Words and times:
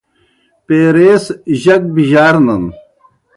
پیرَے 0.65 1.09
سی 1.23 1.33
جک 1.63 1.81
بِجارنَن۔ 1.93 2.63